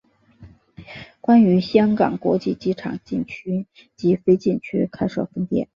[1.21, 5.69] 并于香港国际机场禁区及非禁区开设分店。